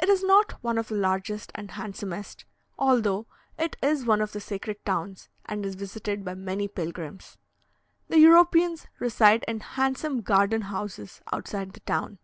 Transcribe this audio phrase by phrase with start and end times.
[0.00, 2.44] It is not one of the largest and handsomest,
[2.76, 7.38] although it is one of the sacred towns, and is visited by many pilgrims.
[8.08, 12.18] The Europeans reside in handsome garden houses outside the town.